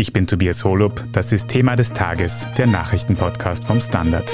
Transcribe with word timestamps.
Ich 0.00 0.12
bin 0.12 0.28
Tobias 0.28 0.62
Holub. 0.62 1.02
Das 1.10 1.32
ist 1.32 1.48
Thema 1.48 1.74
des 1.74 1.92
Tages, 1.92 2.46
der 2.56 2.68
Nachrichtenpodcast 2.68 3.64
vom 3.64 3.80
Standard. 3.80 4.32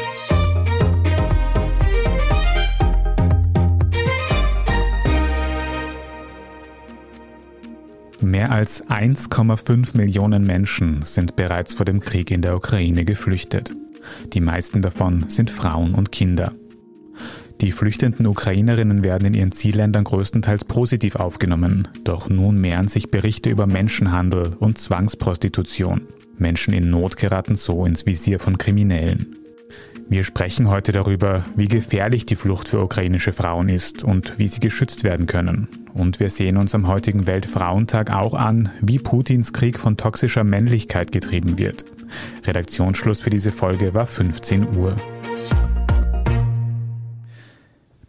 Mehr 8.21 8.53
als 8.53 8.87
1,5 8.91 9.97
Millionen 9.97 10.45
Menschen 10.45 11.01
sind 11.01 11.35
bereits 11.35 11.73
vor 11.73 11.87
dem 11.87 12.01
Krieg 12.01 12.31
in 12.31 12.43
der 12.43 12.57
Ukraine 12.57 13.07
geflüchtet. 13.07 13.75
Die 14.35 14.43
meisten 14.43 14.83
davon 14.83 15.31
sind 15.31 15.51
Frauen 15.51 15.95
und 15.95 16.13
Kinder. 16.13 16.53
Die 17.61 17.73
flüchtenden 17.73 18.27
Ukrainerinnen 18.27 19.05
werden 19.05 19.27
in 19.29 19.35
ihren 19.35 19.53
Zielländern 19.53 20.05
größtenteils 20.05 20.65
positiv 20.65 21.17
aufgenommen, 21.17 21.89
doch 22.03 22.29
nun 22.29 22.61
mehren 22.61 22.89
sich 22.89 23.11
Berichte 23.11 23.51
über 23.51 23.67
Menschenhandel 23.67 24.51
und 24.59 24.79
Zwangsprostitution. 24.79 26.03
Menschen 26.37 26.75
in 26.75 26.91
Not 26.91 27.17
geraten 27.17 27.55
so 27.55 27.87
ins 27.87 28.07
Visier 28.07 28.41
von 28.41 28.59
Kriminellen. 28.59 29.37
Wir 30.09 30.25
sprechen 30.25 30.69
heute 30.69 30.93
darüber, 30.93 31.45
wie 31.57 31.69
gefährlich 31.69 32.27
die 32.27 32.37
Flucht 32.37 32.69
für 32.69 32.83
ukrainische 32.83 33.33
Frauen 33.33 33.69
ist 33.69 34.05
und 34.05 34.39
wie 34.39 34.49
sie 34.49 34.61
geschützt 34.61 35.03
werden 35.03 35.27
können. 35.27 35.69
Und 35.95 36.21
wir 36.21 36.29
sehen 36.29 36.57
uns 36.57 36.75
am 36.75 36.89
heutigen 36.89 37.27
Weltfrauentag 37.27 38.11
auch 38.11 38.35
an, 38.35 38.69
wie 38.83 38.99
Putins 38.99 39.53
Krieg 39.53 39.79
von 39.79 39.97
toxischer 39.97 40.45
Männlichkeit 40.45 41.13
getrieben 41.13 41.59
wird. 41.59 41.87
Redaktionsschluss 42.47 43.23
für 43.23 43.31
diese 43.31 43.53
Folge 43.53 43.95
war 43.95 44.07
15 44.07 44.77
Uhr. 44.77 44.97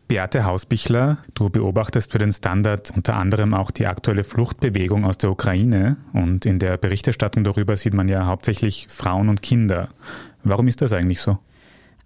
Beate 0.07 0.45
Hausbichler, 0.45 1.17
du 1.33 1.49
beobachtest 1.49 2.11
für 2.11 2.19
den 2.19 2.31
Standard 2.31 2.91
unter 2.95 3.15
anderem 3.15 3.55
auch 3.55 3.71
die 3.71 3.87
aktuelle 3.87 4.23
Fluchtbewegung 4.23 5.03
aus 5.03 5.17
der 5.17 5.31
Ukraine 5.31 5.97
und 6.13 6.45
in 6.45 6.59
der 6.59 6.77
Berichterstattung 6.77 7.43
darüber 7.43 7.75
sieht 7.75 7.95
man 7.95 8.07
ja 8.07 8.27
hauptsächlich 8.27 8.87
Frauen 8.89 9.29
und 9.29 9.41
Kinder. 9.41 9.89
Warum 10.43 10.67
ist 10.67 10.83
das 10.83 10.93
eigentlich 10.93 11.21
so? 11.21 11.39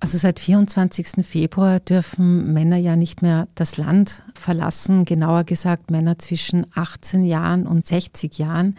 Also 0.02 0.18
seit 0.18 0.40
24. 0.40 1.26
Februar 1.26 1.82
dürfen 1.82 2.54
Männer 2.54 2.78
ja 2.78 2.96
nicht 2.96 3.22
mehr 3.22 3.50
das 3.56 3.76
Land 3.76 4.24
verlassen, 4.34 5.04
genauer 5.04 5.44
gesagt 5.44 5.92
Männer 5.92 6.18
zwischen 6.18 6.66
18 6.74 7.26
Jahren 7.26 7.68
und 7.68 7.86
60 7.86 8.38
Jahren. 8.38 8.78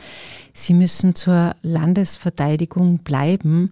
Sie 0.54 0.72
müssen 0.72 1.14
zur 1.14 1.54
Landesverteidigung 1.60 3.00
bleiben. 3.00 3.70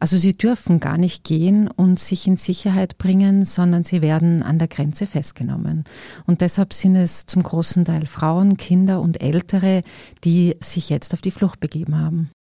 Also 0.00 0.18
sie 0.18 0.36
dürfen 0.36 0.80
gar 0.80 0.98
nicht 0.98 1.22
gehen 1.22 1.68
und 1.68 2.00
sich 2.00 2.26
in 2.26 2.36
Sicherheit 2.36 2.98
bringen, 2.98 3.44
sondern 3.44 3.84
sie 3.84 4.02
werden 4.02 4.42
an 4.42 4.58
der 4.58 4.66
Grenze 4.66 5.06
festgenommen. 5.06 5.84
Und 6.26 6.40
deshalb 6.40 6.72
sind 6.72 6.96
es 6.96 7.26
zum 7.26 7.44
großen 7.44 7.84
Teil 7.84 8.06
Frauen, 8.06 8.56
Kinder 8.56 9.00
und 9.00 9.22
Ältere, 9.22 9.82
die 10.24 10.56
sich 10.60 10.88
jetzt 10.88 11.14
auf 11.14 11.20
die 11.20 11.30
Flucht 11.30 11.60
begeben 11.60 11.96
haben. 11.96 12.32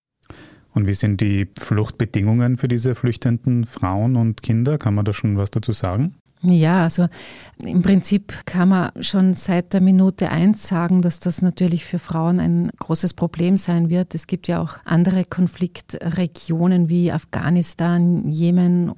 Und 0.78 0.86
wie 0.86 0.94
sind 0.94 1.22
die 1.22 1.48
Fluchtbedingungen 1.58 2.56
für 2.56 2.68
diese 2.68 2.94
flüchtenden 2.94 3.66
Frauen 3.66 4.16
und 4.16 4.44
Kinder? 4.44 4.78
Kann 4.78 4.94
man 4.94 5.06
da 5.06 5.12
schon 5.12 5.36
was 5.36 5.50
dazu 5.50 5.72
sagen? 5.72 6.14
Ja, 6.44 6.84
also 6.84 7.08
im 7.64 7.82
Prinzip 7.82 8.46
kann 8.46 8.70
man 8.70 8.92
schon 9.02 9.34
seit 9.34 9.74
der 9.74 9.82
Minute 9.82 10.30
eins 10.30 10.68
sagen, 10.68 11.02
dass 11.02 11.20
das 11.20 11.42
natürlich 11.42 11.84
für 11.84 11.98
Frauen 11.98 12.40
ein 12.40 12.70
großes 12.78 13.16
Problem 13.16 13.58
sein 13.58 13.90
wird. 13.90 14.14
Es 14.14 14.28
gibt 14.28 14.48
ja 14.48 14.62
auch 14.62 14.78
andere 14.86 15.26
Konfliktregionen 15.26 16.90
wie 16.90 17.12
Afghanistan, 17.12 18.30
Jemen, 18.32 18.94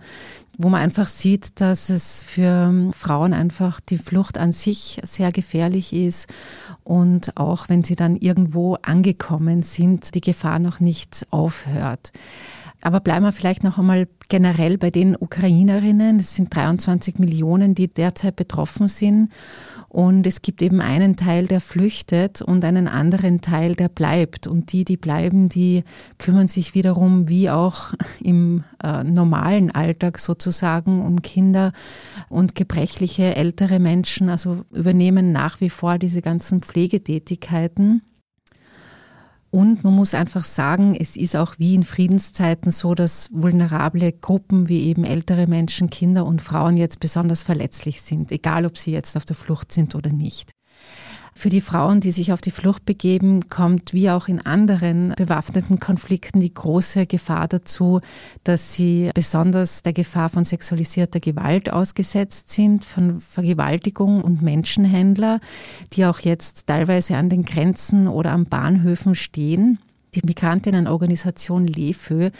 wo 0.58 0.68
man 0.68 0.82
einfach 0.82 1.08
sieht, 1.08 1.62
dass 1.62 1.90
es 1.90 2.24
für 2.24 2.92
Frauen 2.92 3.32
einfach 3.32 3.80
die 3.80 3.98
Flucht 3.98 4.38
an 4.38 4.52
sich 4.52 5.00
sehr 5.06 5.32
gefährlich 5.32 5.94
ist 5.94 6.28
und 6.84 7.38
auch 7.38 7.70
wenn 7.70 7.86
sie 7.86 7.96
dann 7.96 8.18
irgendwo 8.18 8.76
angekommen 8.82 9.64
sind, 9.64 10.14
die 10.14 10.22
Gefahr 10.22 10.60
noch 10.60 10.82
nicht 10.82 11.26
aufhört. 11.30 12.12
Aber 12.82 13.02
bleiben 13.02 13.26
wir 13.26 13.34
vielleicht 13.34 13.64
noch 13.64 13.78
einmal 13.78 14.08
generell 14.30 14.78
bei 14.78 14.90
den 14.90 15.16
Ukrainerinnen. 15.16 16.20
Es 16.20 16.36
sind 16.36 16.56
23 16.56 17.20
Millionen, 17.20 17.76
die 17.76 17.88
derzeit 17.88 18.36
betroffen 18.36 18.88
sind. 18.88 19.30
Und 19.90 20.28
es 20.28 20.44
gibt 20.44 20.62
eben 20.62 20.82
einen 20.82 21.16
Teil, 21.16 21.48
der 21.48 21.62
flüchtet 21.62 22.44
und 22.44 22.64
einen 22.64 22.88
anderen 22.88 23.42
Teil, 23.42 23.74
der 23.76 23.90
bleibt. 23.90 24.46
Und 24.46 24.72
die, 24.72 24.86
die 24.86 24.98
bleiben, 24.98 25.50
die 25.50 25.84
kümmern 26.20 26.48
sich 26.48 26.76
wiederum, 26.76 27.28
wie 27.28 27.50
auch 27.50 27.92
im 28.22 28.64
äh, 28.84 29.04
normalen 29.04 29.72
Alltag 29.72 30.20
sozusagen, 30.20 31.02
um 31.02 31.24
Kinder 31.24 31.74
und 32.30 32.54
gebrechliche 32.54 33.36
ältere 33.36 33.80
Menschen, 33.80 34.30
also 34.30 34.64
übernehmen 34.72 35.32
nach 35.32 35.60
wie 35.60 35.72
vor 35.72 35.98
diese 35.98 36.22
ganzen 36.22 36.62
Pflegetätigkeiten. 36.62 38.04
Und 39.52 39.84
man 39.84 39.96
muss 39.96 40.14
einfach 40.14 40.46
sagen, 40.46 40.96
es 40.96 41.16
ist 41.16 41.36
auch 41.36 41.56
wie 41.58 41.74
in 41.74 41.84
Friedenszeiten 41.84 42.72
so, 42.72 42.94
dass 42.94 43.30
vulnerable 43.32 44.12
Gruppen 44.12 44.70
wie 44.70 44.84
eben 44.84 45.04
ältere 45.04 45.48
Menschen, 45.48 45.90
Kinder 45.90 46.26
und 46.26 46.42
Frauen 46.42 46.78
jetzt 46.78 47.00
besonders 47.00 47.42
verletzlich 47.42 48.02
sind, 48.02 48.32
egal 48.32 48.66
ob 48.66 48.78
sie 48.78 48.92
jetzt 48.92 49.18
auf 49.18 49.26
der 49.26 49.36
Flucht 49.36 49.72
sind 49.72 49.96
oder 49.96 50.12
nicht. 50.12 50.52
Für 51.40 51.48
die 51.48 51.62
Frauen, 51.62 52.02
die 52.02 52.12
sich 52.12 52.34
auf 52.34 52.42
die 52.42 52.52
Flucht 52.52 52.84
begeben, 52.84 53.48
kommt 53.48 53.94
wie 53.94 54.10
auch 54.10 54.28
in 54.28 54.46
anderen 54.46 55.14
bewaffneten 55.16 55.80
Konflikten 55.80 56.42
die 56.42 56.54
große 56.54 57.06
Gefahr 57.06 57.48
dazu, 57.48 58.02
dass 58.44 58.74
sie 58.74 59.10
besonders 59.16 59.82
der 59.82 59.94
Gefahr 59.94 60.28
von 60.28 60.44
sexualisierter 60.44 61.22
Gewalt 61.22 61.72
ausgesetzt 61.72 62.50
sind, 62.50 62.84
von 62.84 63.22
Vergewaltigung 63.22 64.22
und 64.22 64.42
Menschenhändler, 64.42 65.40
die 65.94 66.04
auch 66.04 66.20
jetzt 66.20 66.68
teilweise 66.68 67.16
an 67.16 67.30
den 67.30 67.46
Grenzen 67.46 68.10
oder 68.10 68.32
am 68.32 68.44
Bahnhöfen 68.44 69.16
stehen. 69.16 69.80
Die 70.16 70.26
Migrantinnenorganisation 70.26 71.68
LEFÖ, 71.68 72.32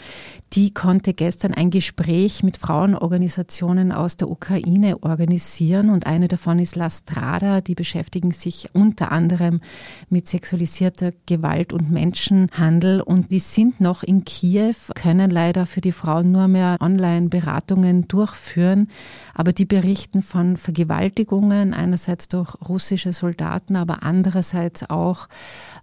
die 0.54 0.74
konnte 0.74 1.14
gestern 1.14 1.54
ein 1.54 1.70
Gespräch 1.70 2.42
mit 2.42 2.56
Frauenorganisationen 2.56 3.92
aus 3.92 4.16
der 4.16 4.28
Ukraine 4.28 5.04
organisieren 5.04 5.90
und 5.90 6.04
eine 6.04 6.26
davon 6.26 6.58
ist 6.58 6.74
La 6.74 6.90
Strada, 6.90 7.60
die 7.60 7.76
beschäftigen 7.76 8.32
sich 8.32 8.70
unter 8.72 9.12
anderem 9.12 9.60
mit 10.08 10.26
sexualisierter 10.26 11.12
Gewalt 11.26 11.72
und 11.72 11.92
Menschenhandel 11.92 13.00
und 13.00 13.30
die 13.30 13.38
sind 13.38 13.80
noch 13.80 14.02
in 14.02 14.24
Kiew, 14.24 14.74
können 14.96 15.30
leider 15.30 15.64
für 15.64 15.80
die 15.80 15.92
Frauen 15.92 16.32
nur 16.32 16.48
mehr 16.48 16.76
Online-Beratungen 16.80 18.08
durchführen, 18.08 18.88
aber 19.32 19.52
die 19.52 19.64
berichten 19.64 20.22
von 20.22 20.56
Vergewaltigungen 20.56 21.72
einerseits 21.72 22.26
durch 22.26 22.52
russische 22.68 23.12
Soldaten, 23.12 23.76
aber 23.76 24.02
andererseits 24.02 24.90
auch 24.90 25.28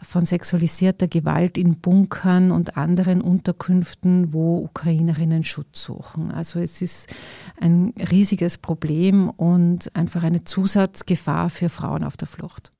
von 0.01 0.25
sexualisierter 0.25 1.07
Gewalt 1.07 1.57
in 1.57 1.76
Bunkern 1.81 2.51
und 2.51 2.77
anderen 2.77 3.21
Unterkünften, 3.21 4.33
wo 4.33 4.59
Ukrainerinnen 4.59 5.43
Schutz 5.43 5.83
suchen. 5.83 6.31
Also 6.31 6.59
es 6.59 6.81
ist 6.81 7.13
ein 7.59 7.93
riesiges 8.11 8.57
Problem 8.57 9.29
und 9.29 9.95
einfach 9.95 10.23
eine 10.23 10.43
Zusatzgefahr 10.43 11.49
für 11.49 11.69
Frauen 11.69 12.03
auf 12.03 12.17
der 12.17 12.27
Flucht. 12.27 12.71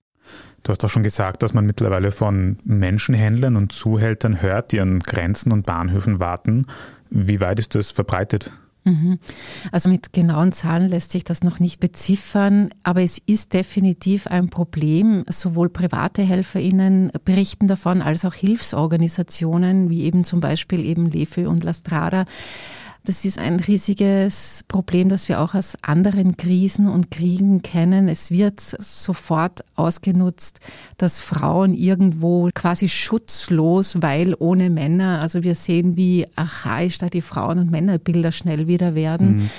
Du 0.63 0.71
hast 0.71 0.83
auch 0.83 0.89
schon 0.89 1.03
gesagt, 1.03 1.43
dass 1.43 1.53
man 1.53 1.65
mittlerweile 1.65 2.11
von 2.11 2.57
Menschenhändlern 2.65 3.55
und 3.55 3.71
Zuhältern 3.71 4.41
hört, 4.41 4.71
die 4.71 4.81
an 4.81 4.99
Grenzen 4.99 5.53
und 5.53 5.65
Bahnhöfen 5.65 6.19
warten. 6.19 6.65
Wie 7.09 7.39
weit 7.39 7.59
ist 7.59 7.75
das 7.75 7.91
verbreitet? 7.91 8.51
Mhm. 8.87 9.19
Also 9.71 9.89
mit 9.89 10.13
genauen 10.13 10.53
Zahlen 10.53 10.89
lässt 10.89 11.11
sich 11.11 11.25
das 11.25 11.43
noch 11.43 11.59
nicht 11.59 11.81
beziffern, 11.81 12.69
aber 12.83 13.03
es 13.03 13.17
ist 13.25 13.53
definitiv 13.53 14.27
ein 14.27 14.49
Problem. 14.49 15.25
Sowohl 15.29 15.69
private 15.69 16.21
HelferInnen 16.21 17.11
berichten 17.25 17.67
davon, 17.67 18.01
als 18.01 18.23
auch 18.23 18.33
Hilfsorganisationen, 18.33 19.89
wie 19.89 20.03
eben 20.03 20.23
zum 20.23 20.39
Beispiel 20.39 20.85
eben 20.85 21.11
Lefö 21.11 21.47
und 21.47 21.65
Lastrada. 21.65 22.23
Das 23.07 23.23
ist 23.23 23.39
ein 23.39 23.61
riesiges 23.61 24.65
Problem, 24.67 25.07
das 25.07 25.29
wir 25.29 25.39
auch 25.39 25.55
aus 25.55 25.77
anderen 25.81 26.35
Krisen 26.35 26.89
und 26.89 27.09
Kriegen 27.09 27.61
kennen. 27.61 28.09
Es 28.09 28.31
wird 28.31 28.59
sofort 28.59 29.63
ausgenutzt, 29.75 30.59
dass 30.97 31.21
Frauen 31.21 31.73
irgendwo 31.73 32.49
quasi 32.53 32.89
schutzlos, 32.89 34.01
weil 34.01 34.35
ohne 34.37 34.69
Männer, 34.69 35.21
also 35.21 35.43
wir 35.43 35.55
sehen, 35.55 35.95
wie 35.95 36.27
archaisch 36.35 36.97
da 36.97 37.07
die 37.07 37.21
Frauen- 37.21 37.59
und 37.59 37.71
Männerbilder 37.71 38.33
schnell 38.33 38.67
wieder 38.67 38.93
werden. 38.93 39.37
Mhm. 39.37 39.49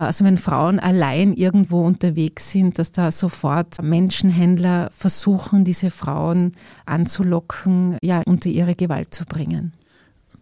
Also 0.00 0.24
wenn 0.24 0.36
Frauen 0.36 0.80
allein 0.80 1.32
irgendwo 1.32 1.86
unterwegs 1.86 2.50
sind, 2.50 2.80
dass 2.80 2.90
da 2.90 3.12
sofort 3.12 3.80
Menschenhändler 3.80 4.90
versuchen, 4.96 5.62
diese 5.62 5.90
Frauen 5.90 6.52
anzulocken, 6.86 7.98
ja, 8.02 8.22
unter 8.26 8.48
ihre 8.50 8.74
Gewalt 8.74 9.14
zu 9.14 9.24
bringen. 9.26 9.74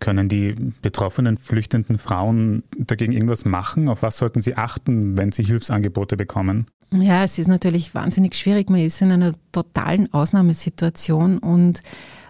Können 0.04 0.28
die 0.28 0.54
betroffenen 0.82 1.38
flüchtenden 1.38 1.96
Frauen 1.96 2.62
dagegen 2.76 3.14
irgendwas 3.14 3.46
machen? 3.46 3.88
Auf 3.88 4.02
was 4.02 4.18
sollten 4.18 4.42
sie 4.42 4.54
achten, 4.54 5.16
wenn 5.16 5.32
sie 5.32 5.44
Hilfsangebote 5.44 6.18
bekommen? 6.18 6.66
Ja, 6.90 7.24
es 7.24 7.38
ist 7.38 7.46
natürlich 7.46 7.94
wahnsinnig 7.94 8.34
schwierig. 8.34 8.68
Man 8.68 8.80
ist 8.80 9.00
in 9.00 9.10
einer 9.10 9.32
totalen 9.50 10.12
Ausnahmesituation 10.12 11.38
und 11.38 11.80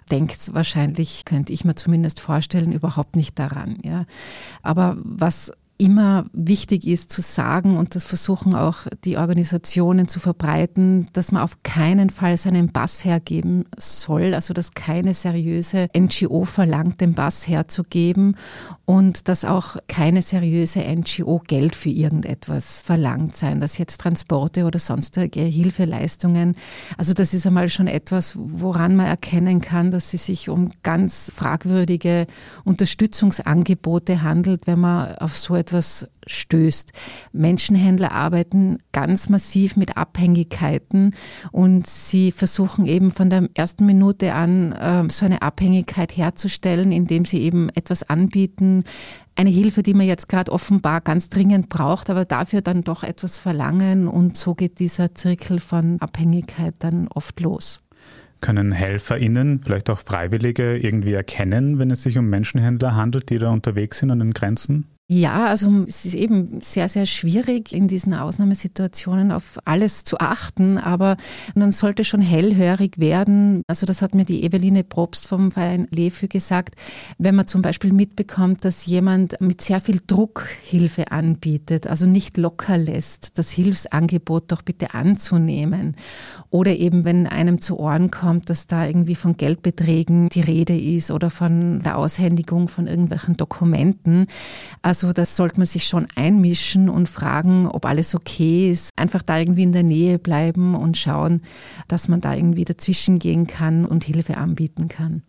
denkt 0.09 0.55
wahrscheinlich, 0.55 1.25
könnte 1.25 1.53
ich 1.53 1.65
mir 1.65 1.75
zumindest 1.75 2.21
vorstellen, 2.21 2.71
überhaupt 2.71 3.17
nicht 3.17 3.41
daran. 3.41 3.79
Ja. 3.83 4.05
Aber 4.63 4.97
was 5.03 5.51
immer 5.77 6.27
wichtig 6.33 6.87
ist 6.87 7.11
zu 7.11 7.21
sagen 7.21 7.77
und 7.77 7.97
das 7.97 8.05
versuchen 8.05 8.55
auch 8.55 8.87
die 9.05 9.17
Organisationen 9.17 10.07
zu 10.07 10.21
verbreiten, 10.21 11.09
dass 11.13 11.33
man 11.33 11.43
auf 11.43 11.65
keinen 11.65 12.11
Fall 12.11 12.37
seinen 12.37 12.71
Bass 12.71 13.05
hergeben 13.05 13.65
soll, 13.77 14.35
also 14.35 14.55
dass 14.55 14.75
keine 14.75 15.15
seriöse 15.15 15.89
NGO 15.97 16.45
verlangt, 16.45 17.01
den 17.01 17.15
Bass 17.15 17.49
herzugeben 17.49 18.37
und 18.85 19.29
dass 19.29 19.45
auch 19.45 19.77
keine 19.89 20.23
seriöse 20.23 20.81
NGO 20.81 21.43
Geld 21.45 21.75
für 21.75 21.91
irgendetwas 21.91 22.83
verlangt, 22.83 23.37
seien 23.37 23.61
das 23.61 23.77
jetzt 23.77 24.01
Transporte 24.01 24.67
oder 24.67 24.79
sonstige 24.79 25.41
Hilfeleistungen. 25.41 26.55
Also 26.97 27.15
das 27.15 27.35
ist 27.35 27.47
einmal 27.47 27.69
schon 27.69 27.89
etwas, 27.89 28.37
woran 28.39 28.95
man 28.95 29.07
erkennen 29.07 29.61
kann, 29.61 29.91
dass 29.91 30.15
es 30.15 30.27
sich 30.27 30.49
um 30.49 30.71
ganz 30.85 31.33
fragwürdige 31.35 32.27
Unterstützungsangebote 32.63 34.23
handelt, 34.23 34.69
wenn 34.69 34.79
man 34.79 35.17
auf 35.17 35.37
so 35.37 35.64
etwas 35.65 36.11
stößt. 36.27 36.93
Menschenhändler 37.33 38.13
arbeiten 38.13 38.79
ganz 38.93 39.31
massiv 39.31 39.77
mit 39.77 39.97
Abhängigkeiten 39.97 41.15
und 41.53 41.87
sie 41.87 42.33
versuchen 42.33 42.85
eben 42.85 43.11
von 43.11 43.31
der 43.31 43.49
ersten 43.55 43.87
Minute 43.87 44.35
an 44.35 44.73
äh, 44.73 45.11
so 45.11 45.25
eine 45.25 45.41
Abhängigkeit 45.41 46.15
herzustellen, 46.15 46.93
indem 46.93 47.25
sie 47.25 47.41
eben 47.41 47.71
etwas 47.71 48.03
anbieten, 48.03 48.85
eine 49.37 49.51
Hilfe, 49.51 49.83
die 49.83 49.95
man 49.95 50.07
jetzt 50.07 50.29
gerade 50.29 50.53
offenbar 50.53 51.01
ganz 51.01 51.29
dringend 51.29 51.69
braucht, 51.69 52.11
aber 52.11 52.25
dafür 52.25 52.61
dann 52.61 52.83
doch 52.83 53.03
etwas 53.03 53.39
verlangen 53.39 54.07
und 54.07 54.37
so 54.37 54.55
geht 54.55 54.79
dieser 54.79 55.15
Zirkel 55.15 55.61
von 55.61 55.99
Abhängigkeit 56.01 56.75
dann 56.79 57.09
oft 57.09 57.41
los. 57.41 57.81
Können 58.41 58.73
HelferInnen, 58.73 59.63
vielleicht 59.63 59.89
auch 59.89 59.99
Freiwillige, 59.99 60.77
irgendwie 60.77 61.15
erkennen, 61.15 61.79
wenn 61.79 61.91
es 61.91 62.03
sich 62.03 62.19
um 62.19 62.29
Menschenhändler 62.29 62.95
handelt, 62.95 63.31
die 63.31 63.39
da 63.39 63.51
unterwegs 63.51 63.99
sind 64.01 64.11
an 64.11 64.19
den 64.19 64.35
Grenzen? 64.35 64.94
Ja, 65.07 65.49
also 65.49 65.85
es 65.87 66.07
ist 66.07 66.15
eben 66.15 66.63
sehr, 66.63 66.89
sehr 66.89 67.05
schwierig 67.05 67.75
in 67.75 67.89
diesen 67.89 68.15
Ausnahmesituationen 68.15 69.33
auf 69.33 69.59
alles 69.67 70.05
zu 70.05 70.19
achten, 70.19 70.79
aber 70.79 71.19
man 71.55 71.73
sollte 71.73 72.05
schon 72.05 72.23
hellhörig 72.23 72.99
werden. 72.99 73.61
Also 73.67 73.85
das 73.85 74.01
hat 74.01 74.15
mir 74.15 74.25
die 74.25 74.45
Eveline 74.45 74.83
Probst 74.83 75.29
vom 75.29 75.53
Verein 75.53 75.89
Lefü 75.91 76.27
gesagt, 76.27 76.77
wenn 77.19 77.35
man 77.35 77.47
zum 77.47 77.61
Beispiel 77.61 77.93
mitbekommt, 77.93 78.65
dass 78.65 78.87
jemand 78.87 79.39
mit 79.43 79.61
sehr 79.61 79.83
viel 79.83 80.01
Druck 80.07 80.49
Hilfe 80.63 81.13
anbietet, 81.13 81.87
also 81.87 82.07
nicht 82.07 82.39
locker 82.39 82.79
lässt, 82.79 83.37
das 83.39 83.51
Hilfsangebot 83.51 84.53
doch 84.53 84.63
bitte 84.63 84.95
anzunehmen. 84.95 85.97
Oder 86.49 86.77
eben, 86.77 87.05
wenn 87.05 87.27
einem 87.27 87.61
zu 87.61 87.79
Ohren 87.79 88.11
kommt, 88.11 88.49
dass 88.49 88.69
da 88.69 88.87
irgendwie 88.87 89.17
von 89.17 89.37
Geldbeträgen 89.37 90.31
die 90.31 90.41
Rede 90.41 90.79
ist 90.79 91.11
oder 91.11 91.29
von 91.29 91.83
der 91.83 91.99
Aushändigung 91.99 92.69
von 92.69 92.87
irgendwelchen 92.87 93.37
Dokumenten. 93.37 94.29
Also 94.81 94.94
das 95.03 95.37
sollte 95.37 95.59
man 95.59 95.67
sich 95.67 95.85
schon 95.85 96.07
einmischen 96.15 96.89
und 96.89 97.09
fragen, 97.09 97.67
ob 97.67 97.87
alles 97.87 98.15
okay 98.15 98.71
ist. 98.71 98.91
Einfach 98.97 99.23
da 99.23 99.39
irgendwie 99.39 99.63
in 99.63 99.73
der 99.73 99.83
Nähe 99.83 100.19
bleiben 100.19 100.75
und 100.75 100.97
schauen, 100.97 101.43
dass 101.89 102.09
man 102.09 102.21
da 102.21 102.35
irgendwie 102.35 102.65
dazwischen 102.65 103.19
gehen 103.19 103.47
kann 103.47 103.85
und 103.85 104.05
Hilfe 104.05 104.37
anbieten 104.37 104.89
kann. 104.89 105.23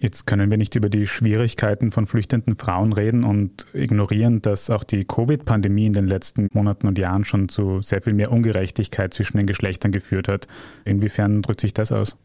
Jetzt 0.00 0.26
können 0.26 0.50
wir 0.50 0.58
nicht 0.58 0.74
über 0.74 0.88
die 0.88 1.06
Schwierigkeiten 1.06 1.92
von 1.92 2.06
flüchtenden 2.06 2.56
Frauen 2.56 2.92
reden 2.92 3.24
und 3.24 3.66
ignorieren, 3.72 4.42
dass 4.42 4.68
auch 4.68 4.84
die 4.84 5.04
Covid-Pandemie 5.04 5.86
in 5.86 5.92
den 5.92 6.06
letzten 6.06 6.48
Monaten 6.52 6.88
und 6.88 6.98
Jahren 6.98 7.24
schon 7.24 7.48
zu 7.48 7.80
sehr 7.80 8.02
viel 8.02 8.12
mehr 8.12 8.32
Ungerechtigkeit 8.32 9.14
zwischen 9.14 9.38
den 9.38 9.46
Geschlechtern 9.46 9.92
geführt 9.92 10.28
hat. 10.28 10.46
Inwiefern 10.84 11.42
drückt 11.42 11.60
sich 11.60 11.74
das 11.74 11.92
aus? 11.92 12.16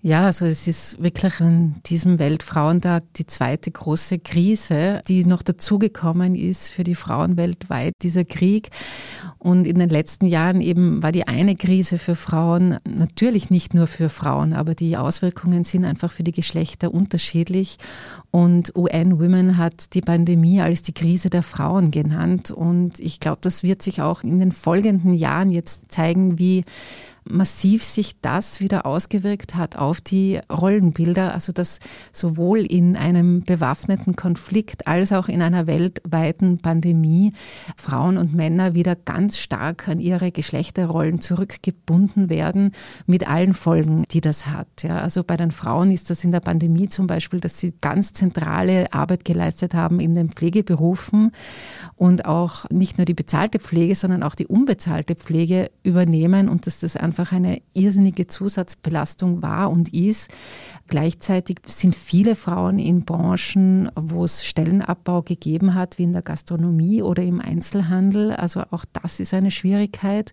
Ja, 0.00 0.26
also 0.26 0.44
es 0.44 0.68
ist 0.68 1.02
wirklich 1.02 1.40
an 1.40 1.74
diesem 1.86 2.20
Weltfrauentag 2.20 3.02
die 3.16 3.26
zweite 3.26 3.72
große 3.72 4.20
Krise, 4.20 5.02
die 5.08 5.24
noch 5.24 5.42
dazugekommen 5.42 6.36
ist 6.36 6.70
für 6.70 6.84
die 6.84 6.94
Frauen 6.94 7.36
weltweit, 7.36 7.94
dieser 8.02 8.24
Krieg. 8.24 8.68
Und 9.38 9.66
in 9.66 9.76
den 9.76 9.88
letzten 9.88 10.26
Jahren 10.26 10.60
eben 10.60 11.02
war 11.02 11.10
die 11.10 11.26
eine 11.26 11.56
Krise 11.56 11.98
für 11.98 12.14
Frauen 12.14 12.78
natürlich 12.88 13.50
nicht 13.50 13.74
nur 13.74 13.88
für 13.88 14.08
Frauen, 14.08 14.52
aber 14.52 14.76
die 14.76 14.96
Auswirkungen 14.96 15.64
sind 15.64 15.84
einfach 15.84 16.12
für 16.12 16.22
die 16.22 16.32
Geschlechter 16.32 16.94
unterschiedlich. 16.94 17.78
Und 18.30 18.76
UN 18.76 19.18
Women 19.18 19.56
hat 19.56 19.94
die 19.94 20.00
Pandemie 20.00 20.60
als 20.60 20.82
die 20.82 20.94
Krise 20.94 21.28
der 21.28 21.42
Frauen 21.42 21.90
genannt. 21.90 22.52
Und 22.52 23.00
ich 23.00 23.18
glaube, 23.18 23.38
das 23.40 23.64
wird 23.64 23.82
sich 23.82 24.00
auch 24.00 24.22
in 24.22 24.38
den 24.38 24.52
folgenden 24.52 25.14
Jahren 25.14 25.50
jetzt 25.50 25.90
zeigen, 25.90 26.38
wie 26.38 26.64
massiv 27.30 27.82
sich 27.82 28.20
das 28.20 28.60
wieder 28.60 28.86
ausgewirkt 28.86 29.54
hat 29.54 29.76
auf 29.76 30.00
die 30.00 30.40
Rollenbilder, 30.50 31.34
also 31.34 31.52
dass 31.52 31.78
sowohl 32.12 32.60
in 32.60 32.96
einem 32.96 33.42
bewaffneten 33.42 34.16
Konflikt 34.16 34.86
als 34.86 35.12
auch 35.12 35.28
in 35.28 35.42
einer 35.42 35.66
weltweiten 35.66 36.58
Pandemie 36.58 37.32
Frauen 37.76 38.16
und 38.16 38.34
Männer 38.34 38.74
wieder 38.74 38.96
ganz 38.96 39.38
stark 39.38 39.88
an 39.88 40.00
ihre 40.00 40.32
Geschlechterrollen 40.32 41.20
zurückgebunden 41.20 42.30
werden, 42.30 42.72
mit 43.06 43.28
allen 43.28 43.54
Folgen, 43.54 44.04
die 44.10 44.20
das 44.20 44.46
hat. 44.46 44.82
Ja, 44.82 45.00
also 45.00 45.24
bei 45.24 45.36
den 45.36 45.50
Frauen 45.50 45.90
ist 45.90 46.10
das 46.10 46.24
in 46.24 46.32
der 46.32 46.40
Pandemie 46.40 46.88
zum 46.88 47.06
Beispiel, 47.06 47.40
dass 47.40 47.58
sie 47.58 47.74
ganz 47.80 48.12
zentrale 48.12 48.92
Arbeit 48.92 49.24
geleistet 49.24 49.74
haben 49.74 50.00
in 50.00 50.14
den 50.14 50.30
Pflegeberufen 50.30 51.32
und 51.96 52.26
auch 52.26 52.68
nicht 52.70 52.98
nur 52.98 53.04
die 53.04 53.14
bezahlte 53.14 53.58
Pflege, 53.58 53.94
sondern 53.94 54.22
auch 54.22 54.34
die 54.34 54.46
unbezahlte 54.46 55.14
Pflege 55.14 55.70
übernehmen 55.82 56.48
und 56.48 56.66
dass 56.66 56.80
das 56.80 56.96
einfach 56.96 57.17
einfach 57.18 57.32
eine 57.32 57.60
irrsinnige 57.74 58.26
Zusatzbelastung 58.26 59.42
war 59.42 59.70
und 59.70 59.92
ist. 59.92 60.30
Gleichzeitig 60.86 61.58
sind 61.66 61.94
viele 61.94 62.34
Frauen 62.34 62.78
in 62.78 63.04
Branchen, 63.04 63.90
wo 63.94 64.24
es 64.24 64.44
Stellenabbau 64.44 65.22
gegeben 65.22 65.74
hat, 65.74 65.98
wie 65.98 66.04
in 66.04 66.12
der 66.12 66.22
Gastronomie 66.22 67.02
oder 67.02 67.22
im 67.22 67.40
Einzelhandel. 67.40 68.32
Also 68.32 68.62
auch 68.70 68.84
das 68.92 69.20
ist 69.20 69.34
eine 69.34 69.50
Schwierigkeit. 69.50 70.32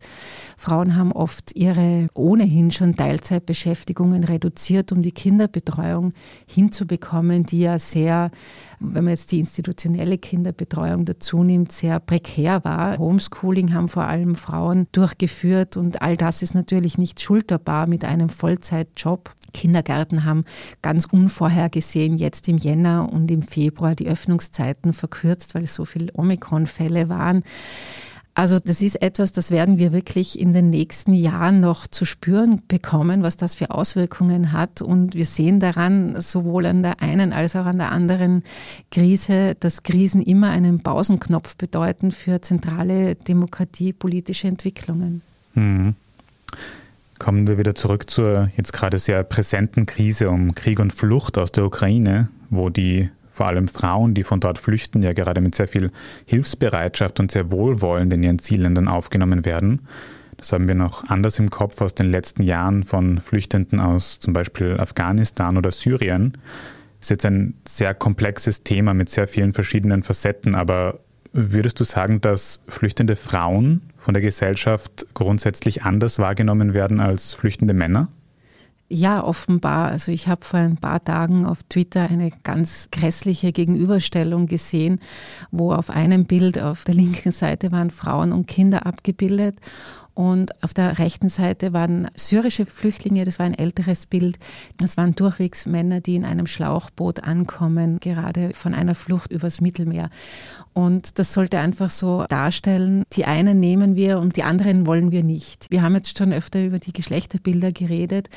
Frauen 0.58 0.96
haben 0.96 1.12
oft 1.12 1.56
ihre 1.56 2.08
ohnehin 2.14 2.72
schon 2.72 2.96
Teilzeitbeschäftigungen 2.96 4.24
reduziert, 4.24 4.92
um 4.92 5.02
die 5.02 5.12
Kinderbetreuung 5.12 6.14
hinzubekommen, 6.46 7.46
die 7.46 7.62
ja 7.62 7.80
sehr, 7.80 8.32
wenn 8.80 9.04
man 9.06 9.12
jetzt 9.12 9.32
die 9.32 9.40
institutionelle 9.40 10.18
Kinderbetreuung 10.18 11.06
dazu 11.06 11.44
nimmt, 11.44 11.72
sehr 11.72 12.00
prekär 12.00 12.64
war. 12.64 12.98
Homeschooling 12.98 13.74
haben 13.74 13.90
vor 13.90 14.04
allem 14.04 14.36
Frauen 14.36 14.88
durchgeführt 14.92 15.76
und 15.76 16.02
all 16.02 16.16
das 16.16 16.42
ist 16.42 16.54
natürlich 16.54 16.75
nicht 16.82 17.22
schulterbar 17.22 17.88
mit 17.88 18.06
einem 18.06 18.30
Vollzeitjob. 18.30 19.32
Kindergärten 19.54 20.26
haben 20.26 20.44
ganz 20.82 21.06
unvorhergesehen 21.06 22.18
jetzt 22.18 22.48
im 22.48 22.58
Jänner 22.58 23.12
und 23.12 23.32
im 23.32 23.42
Februar 23.42 23.96
die 23.96 24.08
Öffnungszeiten 24.08 24.94
verkürzt, 24.94 25.56
weil 25.56 25.64
es 25.64 25.74
so 25.74 25.86
viele 25.86 26.12
Omikron-Fälle 26.14 27.10
waren. 27.10 27.44
Also 28.38 28.60
das 28.60 28.82
ist 28.82 29.02
etwas, 29.02 29.32
das 29.32 29.50
werden 29.50 29.80
wir 29.80 29.94
wirklich 29.94 30.38
in 30.38 30.52
den 30.52 30.70
nächsten 30.70 31.14
Jahren 31.14 31.62
noch 31.62 31.88
zu 31.88 32.04
spüren 32.04 32.62
bekommen, 32.68 33.24
was 33.24 33.38
das 33.38 33.56
für 33.56 33.72
Auswirkungen 33.72 34.52
hat. 34.52 34.82
Und 34.82 35.16
wir 35.16 35.26
sehen 35.26 35.62
daran 35.62 36.22
sowohl 36.22 36.66
an 36.66 36.84
der 36.84 37.02
einen 37.02 37.32
als 37.32 37.56
auch 37.56 37.66
an 37.66 37.78
der 37.78 37.94
anderen 37.94 38.44
Krise, 38.92 39.56
dass 39.58 39.84
Krisen 39.84 40.22
immer 40.22 40.50
einen 40.50 40.84
Pausenknopf 40.84 41.56
bedeuten 41.56 42.12
für 42.12 42.42
zentrale 42.42 43.16
demokratiepolitische 43.16 44.50
Entwicklungen. 44.50 45.22
Mhm. 45.54 45.96
Kommen 47.18 47.48
wir 47.48 47.58
wieder 47.58 47.76
zurück 47.76 48.10
zur 48.10 48.50
jetzt 48.58 48.74
gerade 48.74 48.98
sehr 48.98 49.24
präsenten 49.24 49.86
Krise 49.86 50.30
um 50.30 50.54
Krieg 50.54 50.80
und 50.80 50.92
Flucht 50.92 51.38
aus 51.38 51.52
der 51.52 51.66
Ukraine, 51.66 52.30
wo 52.50 52.70
die 52.70 53.10
vor 53.30 53.48
allem 53.48 53.68
Frauen, 53.68 54.14
die 54.14 54.24
von 54.24 54.40
dort 54.40 54.60
flüchten, 54.60 55.02
ja 55.02 55.14
gerade 55.14 55.42
mit 55.42 55.56
sehr 55.56 55.68
viel 55.68 55.92
Hilfsbereitschaft 56.26 57.20
und 57.20 57.32
sehr 57.32 57.52
wohlwollend 57.52 58.14
in 58.14 58.24
ihren 58.24 58.40
Zielländern 58.40 58.88
aufgenommen 58.88 59.46
werden. 59.46 59.82
Das 60.38 60.52
haben 60.52 60.68
wir 60.68 60.76
noch 60.76 61.10
anders 61.10 61.40
im 61.40 61.50
Kopf 61.50 61.82
aus 61.82 61.96
den 61.96 62.12
letzten 62.12 62.44
Jahren 62.44 62.84
von 62.84 63.20
Flüchtenden 63.20 63.80
aus 63.80 64.20
zum 64.20 64.34
Beispiel 64.34 64.78
Afghanistan 64.80 65.58
oder 65.58 65.72
Syrien. 65.72 66.34
Das 67.00 67.08
ist 67.08 67.10
jetzt 67.10 67.26
ein 67.26 67.56
sehr 67.68 67.94
komplexes 67.94 68.64
Thema 68.64 68.94
mit 68.94 69.10
sehr 69.10 69.28
vielen 69.28 69.54
verschiedenen 69.54 70.04
Facetten, 70.04 70.56
aber 70.56 71.00
würdest 71.34 71.80
du 71.80 71.84
sagen, 71.84 72.22
dass 72.22 72.62
flüchtende 72.68 73.16
Frauen 73.16 73.82
von 74.06 74.14
der 74.14 74.22
Gesellschaft 74.22 75.08
grundsätzlich 75.16 75.82
anders 75.82 76.20
wahrgenommen 76.20 76.76
werden 76.76 77.00
als 77.00 77.34
flüchtende 77.34 77.74
Männer? 77.74 78.08
Ja, 78.88 79.24
offenbar. 79.24 79.90
Also 79.90 80.12
ich 80.12 80.28
habe 80.28 80.46
vor 80.46 80.60
ein 80.60 80.78
paar 80.78 81.04
Tagen 81.04 81.48
auf 81.48 81.64
Twitter 81.64 82.08
eine 82.08 82.30
ganz 82.44 82.90
grässliche 82.92 83.52
Gegenüberstellung 83.52 84.46
gesehen, 84.46 85.00
wo 85.50 85.74
auf 85.74 85.90
einem 85.90 86.26
Bild 86.26 86.62
auf 86.62 86.84
der 86.84 86.94
linken 86.94 87.32
Seite 87.32 87.72
waren 87.72 87.90
Frauen 87.90 88.32
und 88.32 88.46
Kinder 88.46 88.86
abgebildet 88.86 89.58
Und 90.16 90.64
auf 90.64 90.74
der 90.74 90.98
rechten 90.98 91.30
Seite 91.30 91.74
waren 91.74 92.10
syrische 92.16 92.66
Flüchtlinge, 92.66 93.26
das 93.26 93.38
war 93.38 93.46
ein 93.46 93.54
älteres 93.54 94.06
Bild. 94.06 94.38
Das 94.78 94.96
waren 94.96 95.14
durchwegs 95.14 95.66
Männer, 95.66 96.00
die 96.00 96.16
in 96.16 96.24
einem 96.24 96.48
Schlauchboot 96.48 97.24
ankommen, 97.24 98.00
gerade 98.00 98.52
von 98.54 98.74
einer 98.74 98.96
Flucht 98.96 99.32
übers 99.32 99.60
Mittelmeer. 99.60 100.10
Und 100.72 101.20
das 101.20 101.34
sollte 101.34 101.60
einfach 101.60 101.90
so 101.90 102.26
darstellen, 102.30 103.04
die 103.14 103.26
einen 103.26 103.60
nehmen 103.60 103.96
wir 103.96 104.20
und 104.20 104.36
die 104.38 104.44
anderen 104.44 104.88
wollen 104.88 105.12
wir 105.12 105.24
nicht. 105.24 105.68
Wir 105.70 105.82
haben 105.82 105.96
jetzt 105.96 106.18
schon 106.18 106.34
öfter 106.34 106.64
über 106.64 106.80
die 106.80 106.94
Geschlechterbilder 106.94 107.72
geredet. 107.72 108.30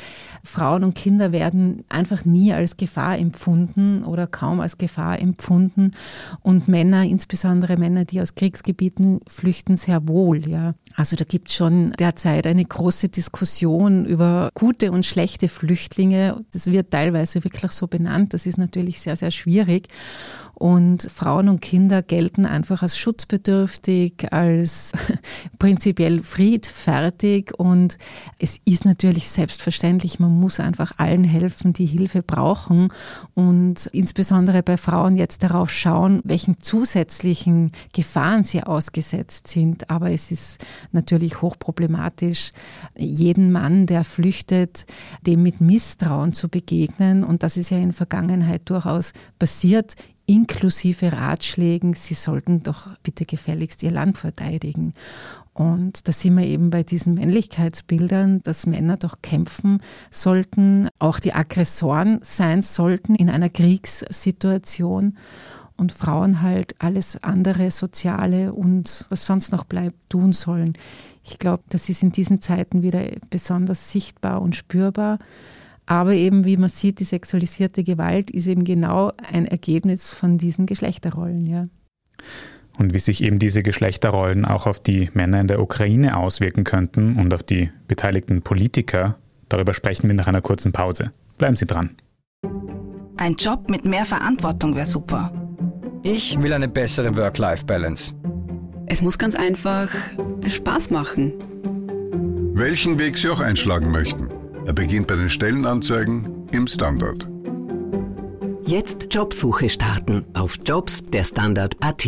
Frauen 0.44 0.84
und 0.84 0.94
Kinder 0.94 1.32
werden 1.32 1.84
einfach 1.88 2.24
nie 2.24 2.52
als 2.52 2.76
Gefahr 2.76 3.18
empfunden 3.18 4.04
oder 4.04 4.26
kaum 4.26 4.60
als 4.60 4.78
Gefahr 4.78 5.20
empfunden. 5.20 5.92
Und 6.40 6.68
Männer, 6.68 7.04
insbesondere 7.04 7.76
Männer, 7.76 8.04
die 8.04 8.20
aus 8.20 8.34
Kriegsgebieten 8.34 9.20
flüchten, 9.28 9.76
sehr 9.76 10.06
wohl. 10.08 10.48
Ja. 10.48 10.74
Also 10.94 11.16
da 11.16 11.24
gibt 11.24 11.48
es 11.48 11.56
schon 11.68 11.92
derzeit 11.98 12.46
eine 12.46 12.64
große 12.64 13.08
Diskussion 13.08 14.06
über 14.06 14.50
gute 14.54 14.90
und 14.90 15.04
schlechte 15.04 15.48
Flüchtlinge. 15.48 16.44
Das 16.52 16.66
wird 16.66 16.90
teilweise 16.90 17.44
wirklich 17.44 17.72
so 17.72 17.86
benannt. 17.86 18.32
Das 18.32 18.46
ist 18.46 18.58
natürlich 18.58 19.00
sehr, 19.00 19.16
sehr 19.16 19.30
schwierig. 19.30 19.88
Und 20.58 21.04
Frauen 21.04 21.48
und 21.48 21.60
Kinder 21.60 22.02
gelten 22.02 22.44
einfach 22.44 22.82
als 22.82 22.98
schutzbedürftig, 22.98 24.32
als 24.32 24.90
prinzipiell 25.60 26.20
friedfertig. 26.20 27.52
Und 27.56 27.96
es 28.40 28.58
ist 28.64 28.84
natürlich 28.84 29.30
selbstverständlich, 29.30 30.18
man 30.18 30.32
muss 30.32 30.58
einfach 30.58 30.94
allen 30.96 31.22
helfen, 31.22 31.74
die 31.74 31.86
Hilfe 31.86 32.24
brauchen. 32.24 32.88
Und 33.34 33.86
insbesondere 33.92 34.64
bei 34.64 34.76
Frauen 34.76 35.16
jetzt 35.16 35.44
darauf 35.44 35.70
schauen, 35.70 36.22
welchen 36.24 36.60
zusätzlichen 36.60 37.70
Gefahren 37.92 38.42
sie 38.42 38.64
ausgesetzt 38.64 39.46
sind. 39.46 39.88
Aber 39.90 40.10
es 40.10 40.32
ist 40.32 40.66
natürlich 40.90 41.40
hochproblematisch, 41.40 42.50
jeden 42.96 43.52
Mann, 43.52 43.86
der 43.86 44.02
flüchtet, 44.02 44.86
dem 45.24 45.44
mit 45.44 45.60
Misstrauen 45.60 46.32
zu 46.32 46.48
begegnen. 46.48 47.22
Und 47.22 47.44
das 47.44 47.56
ist 47.56 47.70
ja 47.70 47.78
in 47.78 47.92
Vergangenheit 47.92 48.68
durchaus 48.68 49.12
passiert 49.38 49.94
inklusive 50.28 51.12
Ratschlägen, 51.12 51.94
sie 51.94 52.14
sollten 52.14 52.62
doch 52.62 52.94
bitte 53.02 53.24
gefälligst 53.24 53.82
ihr 53.82 53.90
Land 53.90 54.18
verteidigen. 54.18 54.92
Und 55.54 56.06
da 56.06 56.12
sind 56.12 56.36
wir 56.36 56.44
eben 56.44 56.70
bei 56.70 56.82
diesen 56.84 57.14
Männlichkeitsbildern, 57.14 58.42
dass 58.42 58.66
Männer 58.66 58.96
doch 58.96 59.22
kämpfen 59.22 59.80
sollten, 60.10 60.88
auch 60.98 61.18
die 61.18 61.32
Aggressoren 61.32 62.20
sein 62.22 62.62
sollten 62.62 63.14
in 63.14 63.30
einer 63.30 63.48
Kriegssituation 63.48 65.16
und 65.78 65.92
Frauen 65.92 66.42
halt 66.42 66.74
alles 66.78 67.22
andere, 67.24 67.70
Soziale 67.70 68.52
und 68.52 69.06
was 69.08 69.24
sonst 69.24 69.50
noch 69.50 69.64
bleibt, 69.64 70.10
tun 70.10 70.32
sollen. 70.32 70.74
Ich 71.24 71.38
glaube, 71.38 71.62
das 71.70 71.88
ist 71.88 72.02
in 72.02 72.12
diesen 72.12 72.40
Zeiten 72.40 72.82
wieder 72.82 73.02
besonders 73.30 73.90
sichtbar 73.90 74.42
und 74.42 74.56
spürbar. 74.56 75.18
Aber 75.88 76.12
eben, 76.12 76.44
wie 76.44 76.58
man 76.58 76.68
sieht, 76.68 77.00
die 77.00 77.04
sexualisierte 77.04 77.82
Gewalt 77.82 78.30
ist 78.30 78.46
eben 78.46 78.64
genau 78.64 79.12
ein 79.32 79.46
Ergebnis 79.46 80.12
von 80.12 80.36
diesen 80.36 80.66
Geschlechterrollen, 80.66 81.46
ja. 81.46 81.66
Und 82.76 82.92
wie 82.92 82.98
sich 82.98 83.22
eben 83.22 83.38
diese 83.38 83.62
Geschlechterrollen 83.62 84.44
auch 84.44 84.66
auf 84.66 84.80
die 84.80 85.08
Männer 85.14 85.40
in 85.40 85.48
der 85.48 85.62
Ukraine 85.62 86.18
auswirken 86.18 86.64
könnten 86.64 87.16
und 87.16 87.32
auf 87.32 87.42
die 87.42 87.70
beteiligten 87.88 88.42
Politiker, 88.42 89.16
darüber 89.48 89.72
sprechen 89.72 90.08
wir 90.08 90.14
nach 90.14 90.26
einer 90.26 90.42
kurzen 90.42 90.72
Pause. 90.72 91.10
Bleiben 91.38 91.56
Sie 91.56 91.64
dran. 91.64 91.96
Ein 93.16 93.36
Job 93.36 93.70
mit 93.70 93.86
mehr 93.86 94.04
Verantwortung 94.04 94.76
wäre 94.76 94.86
super. 94.86 95.32
Ich 96.02 96.38
will 96.38 96.52
eine 96.52 96.68
bessere 96.68 97.16
Work-Life-Balance. 97.16 98.12
Es 98.84 99.00
muss 99.00 99.18
ganz 99.18 99.34
einfach 99.34 99.90
Spaß 100.46 100.90
machen. 100.90 101.32
Welchen 102.52 102.98
Weg 102.98 103.16
Sie 103.16 103.30
auch 103.30 103.40
einschlagen 103.40 103.90
möchten. 103.90 104.27
Er 104.68 104.74
beginnt 104.74 105.06
bei 105.06 105.16
den 105.16 105.30
Stellenanzeigen 105.30 106.46
im 106.52 106.66
Standard. 106.66 107.26
Jetzt 108.66 109.06
Jobsuche 109.10 109.70
starten 109.70 110.26
auf 110.34 110.58
Jobs 110.62 111.02
der 111.06 111.24
Standard.at. 111.24 112.06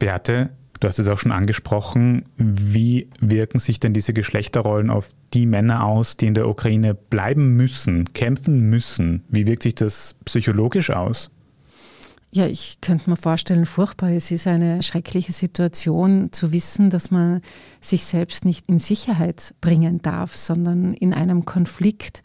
Beate, 0.00 0.50
du 0.80 0.88
hast 0.88 0.98
es 0.98 1.06
auch 1.06 1.18
schon 1.18 1.30
angesprochen. 1.30 2.24
Wie 2.36 3.08
wirken 3.20 3.60
sich 3.60 3.78
denn 3.78 3.92
diese 3.92 4.14
Geschlechterrollen 4.14 4.90
auf 4.90 5.10
die 5.32 5.46
Männer 5.46 5.84
aus, 5.84 6.16
die 6.16 6.26
in 6.26 6.34
der 6.34 6.48
Ukraine 6.48 6.94
bleiben 6.94 7.54
müssen, 7.54 8.12
kämpfen 8.12 8.68
müssen? 8.68 9.22
Wie 9.28 9.46
wirkt 9.46 9.62
sich 9.62 9.76
das 9.76 10.16
psychologisch 10.24 10.90
aus? 10.90 11.30
Ja, 12.36 12.46
ich 12.46 12.82
könnte 12.82 13.08
mir 13.08 13.16
vorstellen, 13.16 13.64
furchtbar. 13.64 14.10
Es 14.10 14.30
ist 14.30 14.46
eine 14.46 14.82
schreckliche 14.82 15.32
Situation 15.32 16.28
zu 16.32 16.52
wissen, 16.52 16.90
dass 16.90 17.10
man 17.10 17.40
sich 17.80 18.04
selbst 18.04 18.44
nicht 18.44 18.68
in 18.68 18.78
Sicherheit 18.78 19.54
bringen 19.62 20.02
darf, 20.02 20.36
sondern 20.36 20.92
in 20.92 21.14
einem 21.14 21.46
Konflikt, 21.46 22.22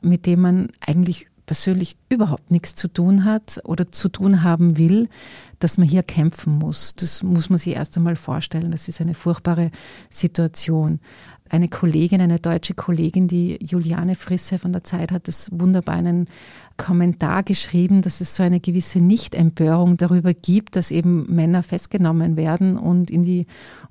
mit 0.00 0.24
dem 0.24 0.40
man 0.40 0.68
eigentlich 0.80 1.26
persönlich 1.44 1.98
überhaupt 2.08 2.50
nichts 2.50 2.74
zu 2.74 2.88
tun 2.88 3.26
hat 3.26 3.60
oder 3.64 3.92
zu 3.92 4.08
tun 4.08 4.42
haben 4.42 4.78
will, 4.78 5.10
dass 5.58 5.76
man 5.76 5.86
hier 5.86 6.04
kämpfen 6.04 6.54
muss. 6.54 6.94
Das 6.94 7.22
muss 7.22 7.50
man 7.50 7.58
sich 7.58 7.74
erst 7.74 7.98
einmal 7.98 8.16
vorstellen. 8.16 8.70
Das 8.70 8.88
ist 8.88 9.02
eine 9.02 9.14
furchtbare 9.14 9.72
Situation. 10.08 11.00
Eine 11.50 11.68
Kollegin, 11.68 12.20
eine 12.20 12.38
deutsche 12.38 12.74
Kollegin, 12.74 13.26
die 13.26 13.58
Juliane 13.60 14.14
Frisse 14.14 14.60
von 14.60 14.72
der 14.72 14.84
Zeit 14.84 15.10
hat 15.10 15.26
das 15.26 15.50
wunderbar 15.52 15.96
einen 15.96 16.26
Kommentar 16.76 17.42
geschrieben, 17.42 18.02
dass 18.02 18.20
es 18.20 18.36
so 18.36 18.42
eine 18.42 18.60
gewisse 18.60 19.00
Nichtempörung 19.00 19.96
darüber 19.96 20.32
gibt, 20.32 20.76
dass 20.76 20.92
eben 20.92 21.26
Männer 21.34 21.62
festgenommen 21.62 22.36
werden 22.36 22.78
und 22.78 23.10
in 23.10 23.24
die 23.24 23.46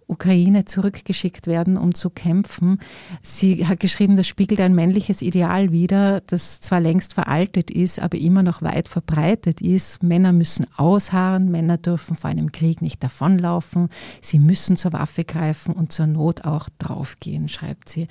Ukraine 0.08 0.66
zurückgeschickt 0.66 1.46
werden, 1.46 1.78
um 1.78 1.94
zu 1.94 2.10
kämpfen. 2.10 2.80
Sie 3.22 3.68
hat 3.68 3.80
geschrieben, 3.80 4.16
das 4.16 4.28
spiegelt 4.28 4.60
ein 4.60 4.74
männliches 4.74 5.22
Ideal 5.22 5.72
wider, 5.72 6.22
das 6.22 6.62
zwar 6.62 6.80
längst 6.80 7.14
veraltet 7.14 7.70
ist, 7.70 8.02
aber 8.02 8.18
immer 8.18 8.42
noch 8.42 8.64
weit 8.64 8.88
verbreitet 8.88 9.62
ist. 9.62 10.02
Männer 10.02 10.34
müssen 10.34 10.66
ausharren, 10.76 11.52
Männer 11.52 11.78
dürfen 11.78 12.16
vor 12.16 12.32
einem 12.32 12.52
Krieg 12.52 12.82
nicht 12.82 13.04
davonlaufen, 13.04 13.90
sie 14.22 14.40
müssen 14.40 14.78
zur 14.78 14.94
Waffe 14.94 15.26
greifen 15.26 15.74
und 15.74 15.92
zur 15.92 16.08
Not 16.08 16.44
auch 16.44 16.70
draufgehen, 16.80 17.49
schreibt 17.50 17.90
sie. 17.90 18.08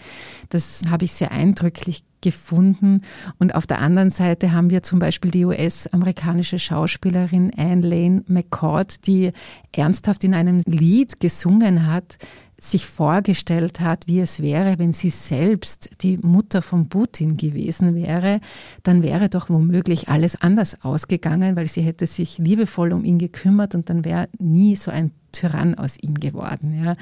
Das 0.50 0.83
habe 0.90 1.04
ich 1.04 1.12
sehr 1.12 1.33
eindrücklich 1.33 2.04
gefunden. 2.21 3.02
Und 3.38 3.54
auf 3.54 3.66
der 3.66 3.80
anderen 3.80 4.11
Seite 4.11 4.52
haben 4.52 4.71
wir 4.71 4.83
zum 4.83 4.99
Beispiel 4.99 5.30
die 5.30 5.45
US-amerikanische 5.45 6.59
Schauspielerin 6.59 7.52
Anne 7.57 7.87
Lane 7.87 8.25
McCord, 8.26 9.07
die 9.07 9.33
ernsthaft 9.73 10.25
in 10.25 10.35
einem 10.35 10.62
Lied 10.66 11.21
gesungen 11.21 11.87
hat, 11.87 12.18
sich 12.61 12.87
vorgestellt 12.87 13.81
hat, 13.81 14.07
wie 14.07 14.21
es 14.21 14.41
wäre, 14.41 14.79
wenn 14.79 14.93
sie 14.93 15.11
selbst 15.11 15.91
die 16.03 16.19
Mutter 16.19 16.61
von 16.61 16.88
Putin 16.88 17.37
gewesen 17.37 17.95
wäre, 17.95 18.41
dann 18.83 19.03
wäre 19.03 19.29
doch 19.29 19.49
womöglich 19.49 20.09
alles 20.09 20.43
anders 20.43 20.83
ausgegangen, 20.83 21.55
weil 21.55 21.69
sie 21.69 21.83
hätte 21.83 22.07
sich 22.07 22.38
liebevoll 22.38 22.93
um 22.93 23.05
ihn 23.05 23.19
gekümmert 23.19 23.77
und 23.77 23.88
dann 23.88 24.05
wäre 24.05 24.29
nie 24.38 24.75
so 24.75 24.91
ein 24.91 25.12
Tyrann 25.31 25.75
aus 25.75 25.97
ihm 26.00 26.15
geworden. 26.15 26.83
Ja. 26.83 26.95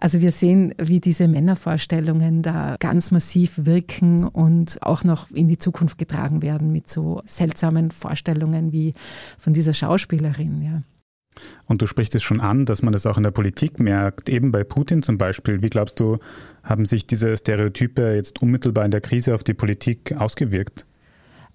Also 0.00 0.20
wir 0.20 0.32
sehen, 0.32 0.74
wie 0.78 1.00
diese 1.00 1.28
Männervorstellungen 1.28 2.42
da 2.42 2.76
ganz 2.78 3.10
massiv 3.10 3.64
wirken 3.64 4.28
und 4.28 4.82
auch 4.82 5.02
noch 5.02 5.30
in 5.30 5.48
die 5.48 5.58
Zukunft 5.58 5.98
getragen 5.98 6.42
werden 6.42 6.72
mit 6.72 6.90
so 6.90 7.22
seltsamen 7.26 7.90
Vorstellungen 7.90 8.72
wie 8.72 8.92
von 9.38 9.54
dieser 9.54 9.72
Schauspielerin. 9.72 10.62
Ja. 10.62 10.82
Und 11.66 11.80
du 11.82 11.86
sprichst 11.86 12.14
es 12.14 12.22
schon 12.22 12.40
an, 12.40 12.66
dass 12.66 12.82
man 12.82 12.92
das 12.92 13.06
auch 13.06 13.16
in 13.16 13.22
der 13.22 13.30
Politik 13.30 13.78
merkt, 13.78 14.28
eben 14.28 14.50
bei 14.50 14.64
Putin 14.64 15.02
zum 15.02 15.16
Beispiel. 15.18 15.62
Wie 15.62 15.68
glaubst 15.68 16.00
du, 16.00 16.18
haben 16.62 16.84
sich 16.84 17.06
diese 17.06 17.36
Stereotype 17.36 18.14
jetzt 18.14 18.42
unmittelbar 18.42 18.84
in 18.84 18.90
der 18.90 19.00
Krise 19.00 19.34
auf 19.34 19.44
die 19.44 19.54
Politik 19.54 20.12
ausgewirkt? 20.16 20.86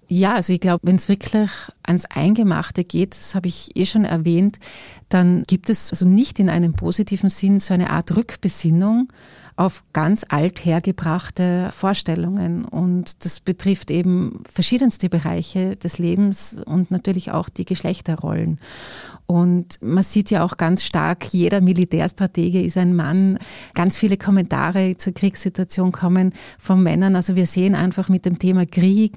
Ja, 0.08 0.34
also 0.34 0.52
ich 0.52 0.60
glaube, 0.60 0.86
wenn 0.86 0.96
es 0.96 1.08
wirklich 1.08 1.50
ans 1.82 2.04
Eingemachte 2.06 2.84
geht, 2.84 3.12
das 3.12 3.34
habe 3.34 3.48
ich 3.48 3.76
eh 3.76 3.86
schon 3.86 4.04
erwähnt, 4.04 4.58
dann 5.08 5.42
gibt 5.48 5.68
es 5.68 5.90
also 5.90 6.06
nicht 6.06 6.38
in 6.38 6.48
einem 6.48 6.74
positiven 6.74 7.28
Sinn 7.28 7.58
so 7.58 7.74
eine 7.74 7.90
Art 7.90 8.16
Rückbesinnung 8.16 9.08
auf 9.56 9.82
ganz 9.92 10.24
althergebrachte 10.28 11.70
Vorstellungen. 11.72 12.64
Und 12.66 13.24
das 13.24 13.40
betrifft 13.40 13.90
eben 13.90 14.42
verschiedenste 14.50 15.08
Bereiche 15.08 15.76
des 15.76 15.98
Lebens 15.98 16.62
und 16.64 16.90
natürlich 16.90 17.32
auch 17.32 17.48
die 17.48 17.64
Geschlechterrollen. 17.64 18.60
Und 19.26 19.82
man 19.82 20.04
sieht 20.04 20.30
ja 20.30 20.44
auch 20.44 20.56
ganz 20.56 20.84
stark, 20.84 21.32
jeder 21.32 21.60
Militärstratege 21.60 22.62
ist 22.62 22.76
ein 22.76 22.94
Mann. 22.94 23.38
Ganz 23.74 23.98
viele 23.98 24.16
Kommentare 24.16 24.96
zur 24.98 25.14
Kriegssituation 25.14 25.90
kommen 25.90 26.32
von 26.60 26.80
Männern. 26.80 27.16
Also 27.16 27.34
wir 27.34 27.46
sehen 27.46 27.74
einfach 27.74 28.08
mit 28.08 28.24
dem 28.24 28.38
Thema 28.38 28.66
Krieg, 28.66 29.14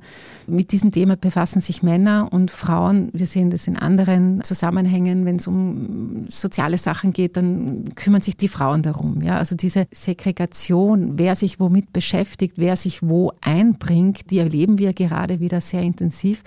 mit 0.47 0.71
diesem 0.71 0.91
Thema 0.91 1.15
befassen 1.15 1.61
sich 1.61 1.83
Männer 1.83 2.29
und 2.31 2.49
Frauen. 2.49 3.11
Wir 3.13 3.27
sehen 3.27 3.51
das 3.51 3.67
in 3.67 3.77
anderen 3.77 4.43
Zusammenhängen. 4.43 5.25
Wenn 5.25 5.35
es 5.35 5.45
um 5.45 6.25
soziale 6.27 6.79
Sachen 6.79 7.13
geht, 7.13 7.37
dann 7.37 7.93
kümmern 7.93 8.23
sich 8.23 8.35
die 8.35 8.47
Frauen 8.47 8.81
darum. 8.81 9.21
Ja, 9.21 9.37
also 9.37 9.55
diese 9.55 9.85
Segregation, 10.29 11.17
wer 11.17 11.35
sich 11.35 11.59
womit 11.59 11.91
beschäftigt, 11.91 12.53
wer 12.57 12.75
sich 12.75 13.01
wo 13.01 13.31
einbringt, 13.41 14.29
die 14.29 14.37
erleben 14.37 14.77
wir 14.77 14.93
gerade 14.93 15.39
wieder 15.39 15.59
sehr 15.59 15.81
intensiv. 15.81 16.43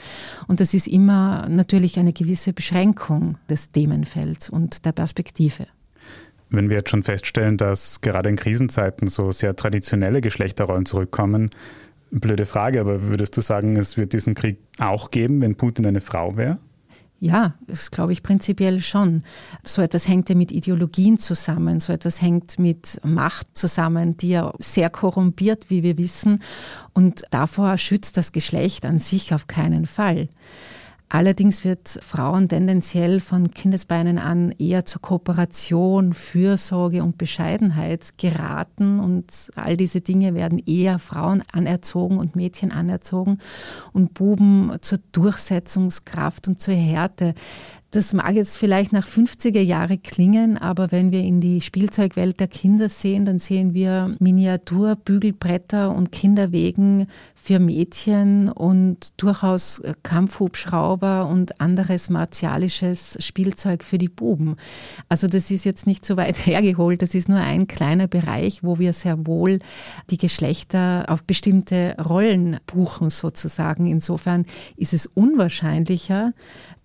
Und 0.47 0.61
das 0.61 0.73
ist 0.73 0.87
immer 0.87 1.49
natürlich 1.49 1.99
eine 1.99 2.13
gewisse 2.13 2.53
Beschränkung 2.53 3.39
des 3.51 3.73
Themenfelds 3.73 4.49
und 4.49 4.85
der 4.85 4.93
Perspektive. 4.93 5.67
Wenn 6.49 6.69
wir 6.69 6.77
jetzt 6.77 6.91
schon 6.91 7.03
feststellen, 7.03 7.57
dass 7.57 8.01
gerade 8.03 8.29
in 8.29 8.37
Krisenzeiten 8.37 9.09
so 9.09 9.33
sehr 9.33 9.57
traditionelle 9.57 10.21
Geschlechterrollen 10.21 10.87
zurückkommen, 10.87 11.51
blöde 12.11 12.47
Frage, 12.47 12.81
aber 12.81 13.09
würdest 13.09 13.37
du 13.37 13.41
sagen, 13.41 13.77
es 13.77 13.97
wird 13.97 14.13
diesen 14.13 14.35
Krieg 14.35 14.59
auch 14.79 15.11
geben, 15.11 15.41
wenn 15.41 15.57
Putin 15.57 15.87
eine 15.87 16.01
Frau 16.01 16.37
wäre? 16.37 16.59
Ja, 17.23 17.55
das 17.69 17.93
glaube 17.93 18.13
ich 18.13 18.25
prinzipiell 18.25 18.81
schon. 18.81 19.23
So 19.63 19.81
etwas 19.81 20.09
hängt 20.09 20.29
ja 20.29 20.35
mit 20.35 20.51
Ideologien 20.51 21.19
zusammen, 21.19 21.79
so 21.79 21.93
etwas 21.93 22.21
hängt 22.21 22.59
mit 22.59 23.01
Macht 23.05 23.57
zusammen, 23.57 24.17
die 24.17 24.31
ja 24.31 24.53
sehr 24.59 24.91
korrumpiert, 24.91 25.71
wie 25.71 25.85
wir 25.85 25.99
wissen. 25.99 26.43
Und 26.95 27.23
davor 27.31 27.79
schützt 27.79 28.17
das 28.17 28.33
Geschlecht 28.33 28.85
an 28.85 28.99
sich 28.99 29.33
auf 29.33 29.47
keinen 29.47 29.87
Fall. 29.87 30.31
Allerdings 31.15 31.63
wird 31.63 31.91
Frauen 31.91 32.49
tendenziell 32.49 33.21
von 33.21 33.51
Kindesbeinen 33.51 34.17
an 34.17 34.51
eher 34.53 34.87
zur 34.87 35.03
Kooperation, 35.03 36.15
Fürsorge 36.15 37.03
und 37.03 37.19
Bescheidenheit 37.19 38.17
geraten 38.17 38.99
und 38.99 39.51
all 39.55 39.77
diese 39.77 40.01
Dinge 40.01 40.35
werden 40.35 40.59
eher 40.65 40.99
Frauen 40.99 41.43
anerzogen 41.53 42.17
und 42.17 42.35
Mädchen 42.35 42.73
anerzogen 42.73 43.41
und 43.93 44.15
Buben 44.15 44.73
zur 44.81 45.01
Durchsetzungskraft 45.13 46.49
und 46.49 46.63
zur 46.63 46.73
Härte. 46.73 47.35
Das 47.93 48.15
mag 48.15 48.35
jetzt 48.35 48.57
vielleicht 48.57 48.95
nach 48.95 49.07
50er 49.07 49.61
Jahre 49.61 49.99
klingen, 49.99 50.57
aber 50.57 50.91
wenn 50.93 51.13
wir 51.13 51.21
in 51.21 51.43
die 51.43 51.61
Spielzeugwelt 51.61 52.41
der 52.41 52.49
Kinder 52.49 52.89
sehen, 52.89 53.27
dann 53.27 53.39
sehen 53.39 53.75
wir 53.75 54.17
Miniaturbügelbretter 54.19 55.95
und 55.95 56.11
Kinderwegen 56.11 57.07
für 57.35 57.59
Mädchen 57.59 58.49
und 58.49 59.13
durchaus 59.19 59.83
Kampfhubschrauber 60.05 61.27
und 61.27 61.61
anderes 61.61 62.09
martialisches 62.09 63.19
Spielzeug 63.23 63.85
für 63.85 63.99
die 63.99 64.09
Buben. 64.09 64.57
Also 65.11 65.27
das 65.29 65.51
ist 65.51 65.67
jetzt 65.67 65.87
nicht 65.87 66.07
so 66.07 66.17
weit 66.17 66.37
hergeholt, 66.47 67.03
das 67.03 67.15
ist 67.15 67.29
nur 67.29 67.41
ein 67.41 67.67
kleiner 67.67 68.09
Bereich, 68.09 68.65
wo 68.65 68.79
wir 68.79 68.95
sehr 68.95 69.27
wohl 69.27 69.59
die 70.09 70.17
Geschlechter 70.17 71.05
auf 71.09 71.25
bestimmte 71.25 71.95
Rollen 72.03 72.59
buchen 72.67 73.11
sozusagen. 73.11 73.85
Insofern 73.87 74.47
ist 74.79 74.95
es 74.95 75.05
unwahrscheinlicher, 75.05 76.33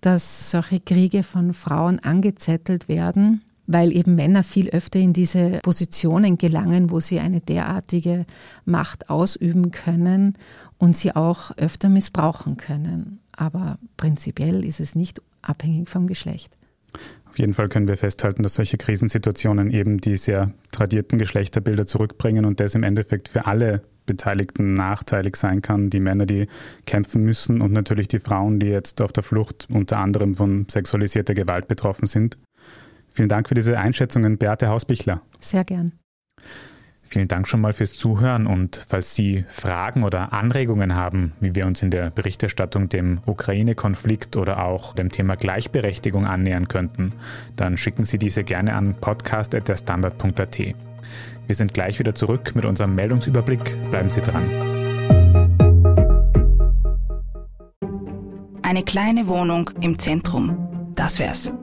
dass 0.02 0.50
solche 0.50 0.80
Kriege 0.98 1.22
von 1.22 1.54
Frauen 1.54 2.00
angezettelt 2.00 2.88
werden, 2.88 3.42
weil 3.68 3.94
eben 3.96 4.16
Männer 4.16 4.42
viel 4.42 4.68
öfter 4.70 4.98
in 4.98 5.12
diese 5.12 5.60
Positionen 5.62 6.38
gelangen, 6.38 6.90
wo 6.90 6.98
sie 6.98 7.20
eine 7.20 7.40
derartige 7.40 8.26
Macht 8.64 9.08
ausüben 9.08 9.70
können 9.70 10.36
und 10.76 10.96
sie 10.96 11.14
auch 11.14 11.56
öfter 11.56 11.88
missbrauchen 11.88 12.56
können. 12.56 13.20
Aber 13.30 13.78
prinzipiell 13.96 14.64
ist 14.64 14.80
es 14.80 14.96
nicht 14.96 15.22
abhängig 15.40 15.88
vom 15.88 16.08
Geschlecht. 16.08 16.50
Jeden 17.38 17.54
Fall 17.54 17.68
können 17.68 17.86
wir 17.86 17.96
festhalten, 17.96 18.42
dass 18.42 18.54
solche 18.54 18.78
Krisensituationen 18.78 19.70
eben 19.70 19.98
die 19.98 20.16
sehr 20.16 20.52
tradierten 20.72 21.18
Geschlechterbilder 21.18 21.86
zurückbringen 21.86 22.44
und 22.44 22.58
das 22.58 22.74
im 22.74 22.82
Endeffekt 22.82 23.28
für 23.28 23.46
alle 23.46 23.80
Beteiligten 24.06 24.74
nachteilig 24.74 25.36
sein 25.36 25.62
kann. 25.62 25.88
Die 25.88 26.00
Männer, 26.00 26.26
die 26.26 26.48
kämpfen 26.84 27.22
müssen 27.22 27.62
und 27.62 27.72
natürlich 27.72 28.08
die 28.08 28.18
Frauen, 28.18 28.58
die 28.58 28.66
jetzt 28.66 29.00
auf 29.00 29.12
der 29.12 29.22
Flucht 29.22 29.68
unter 29.70 29.98
anderem 29.98 30.34
von 30.34 30.66
sexualisierter 30.68 31.34
Gewalt 31.34 31.68
betroffen 31.68 32.06
sind. 32.06 32.38
Vielen 33.12 33.28
Dank 33.28 33.48
für 33.48 33.54
diese 33.54 33.78
Einschätzungen, 33.78 34.36
Beate 34.36 34.68
Hausbichler. 34.68 35.22
Sehr 35.38 35.64
gern. 35.64 35.92
Vielen 37.10 37.26
Dank 37.26 37.48
schon 37.48 37.62
mal 37.62 37.72
fürs 37.72 37.94
Zuhören 37.94 38.46
und 38.46 38.84
falls 38.86 39.14
Sie 39.14 39.46
Fragen 39.48 40.04
oder 40.04 40.34
Anregungen 40.34 40.94
haben, 40.94 41.32
wie 41.40 41.54
wir 41.54 41.66
uns 41.66 41.82
in 41.82 41.90
der 41.90 42.10
Berichterstattung 42.10 42.90
dem 42.90 43.20
Ukraine-Konflikt 43.24 44.36
oder 44.36 44.62
auch 44.62 44.92
dem 44.92 45.10
Thema 45.10 45.34
Gleichberechtigung 45.34 46.26
annähern 46.26 46.68
könnten, 46.68 47.14
dann 47.56 47.78
schicken 47.78 48.04
Sie 48.04 48.18
diese 48.18 48.44
gerne 48.44 48.74
an 48.74 48.94
podcast.derstandard.at. 49.00 50.58
Wir 50.58 51.56
sind 51.56 51.72
gleich 51.72 51.98
wieder 51.98 52.14
zurück 52.14 52.52
mit 52.54 52.66
unserem 52.66 52.94
Meldungsüberblick. 52.94 53.90
Bleiben 53.90 54.10
Sie 54.10 54.20
dran. 54.20 54.44
Eine 58.60 58.82
kleine 58.82 59.26
Wohnung 59.28 59.70
im 59.80 59.98
Zentrum. 59.98 60.92
Das 60.94 61.18
wär's. 61.18 61.54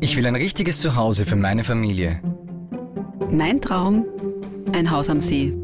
Ich 0.00 0.16
will 0.16 0.26
ein 0.26 0.34
richtiges 0.34 0.80
Zuhause 0.80 1.26
für 1.26 1.36
meine 1.36 1.62
Familie. 1.62 2.22
Mein 3.30 3.60
Traum, 3.60 4.06
ein 4.72 4.90
Haus 4.90 5.08
am 5.08 5.20
See. 5.20 5.54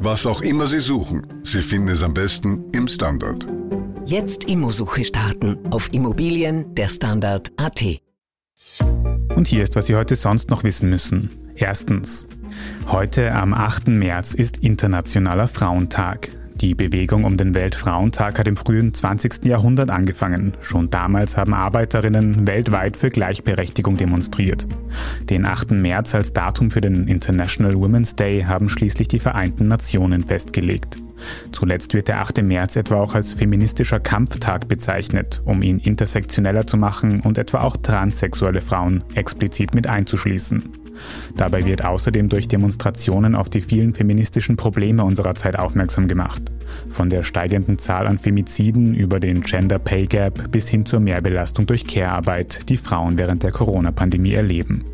Was 0.00 0.26
auch 0.26 0.40
immer 0.42 0.66
Sie 0.66 0.80
suchen, 0.80 1.26
Sie 1.42 1.60
finden 1.60 1.88
es 1.88 2.02
am 2.02 2.14
besten 2.14 2.64
im 2.72 2.88
Standard. 2.88 3.46
Jetzt 4.06 4.44
Immosuche 4.44 5.04
starten 5.04 5.58
auf 5.70 5.92
Immobilien 5.92 6.74
der 6.74 6.88
Standard.at. 6.88 7.84
Und 9.34 9.48
hier 9.48 9.62
ist, 9.62 9.76
was 9.76 9.86
Sie 9.86 9.96
heute 9.96 10.16
sonst 10.16 10.50
noch 10.50 10.64
wissen 10.64 10.88
müssen. 10.88 11.30
Erstens. 11.54 12.26
Heute 12.86 13.34
am 13.34 13.52
8. 13.52 13.88
März 13.88 14.34
ist 14.34 14.58
Internationaler 14.58 15.48
Frauentag. 15.48 16.30
Die 16.60 16.74
Bewegung 16.74 17.22
um 17.22 17.36
den 17.36 17.54
Weltfrauentag 17.54 18.40
hat 18.40 18.48
im 18.48 18.56
frühen 18.56 18.92
20. 18.92 19.44
Jahrhundert 19.46 19.90
angefangen. 19.90 20.54
Schon 20.60 20.90
damals 20.90 21.36
haben 21.36 21.54
Arbeiterinnen 21.54 22.48
weltweit 22.48 22.96
für 22.96 23.10
Gleichberechtigung 23.10 23.96
demonstriert. 23.96 24.66
Den 25.30 25.46
8. 25.46 25.70
März 25.70 26.16
als 26.16 26.32
Datum 26.32 26.72
für 26.72 26.80
den 26.80 27.06
International 27.06 27.76
Women's 27.76 28.16
Day 28.16 28.42
haben 28.42 28.68
schließlich 28.68 29.06
die 29.06 29.20
Vereinten 29.20 29.68
Nationen 29.68 30.24
festgelegt. 30.24 30.98
Zuletzt 31.52 31.94
wird 31.94 32.08
der 32.08 32.20
8. 32.20 32.42
März 32.42 32.74
etwa 32.74 33.02
auch 33.02 33.14
als 33.14 33.32
feministischer 33.32 34.00
Kampftag 34.00 34.66
bezeichnet, 34.66 35.42
um 35.44 35.62
ihn 35.62 35.78
intersektioneller 35.78 36.66
zu 36.66 36.76
machen 36.76 37.20
und 37.20 37.38
etwa 37.38 37.60
auch 37.60 37.76
transsexuelle 37.76 38.62
Frauen 38.62 39.04
explizit 39.14 39.74
mit 39.74 39.86
einzuschließen. 39.86 40.77
Dabei 41.36 41.64
wird 41.64 41.84
außerdem 41.84 42.28
durch 42.28 42.48
Demonstrationen 42.48 43.34
auf 43.34 43.48
die 43.48 43.60
vielen 43.60 43.94
feministischen 43.94 44.56
Probleme 44.56 45.04
unserer 45.04 45.34
Zeit 45.34 45.58
aufmerksam 45.58 46.08
gemacht. 46.08 46.42
Von 46.88 47.10
der 47.10 47.22
steigenden 47.22 47.78
Zahl 47.78 48.06
an 48.06 48.18
Femiziden 48.18 48.94
über 48.94 49.20
den 49.20 49.42
Gender 49.42 49.78
Pay 49.78 50.06
Gap 50.06 50.50
bis 50.50 50.68
hin 50.68 50.86
zur 50.86 51.00
Mehrbelastung 51.00 51.66
durch 51.66 51.86
Care-Arbeit, 51.86 52.68
die 52.68 52.76
Frauen 52.76 53.18
während 53.18 53.42
der 53.42 53.52
Corona-Pandemie 53.52 54.34
erleben. 54.34 54.84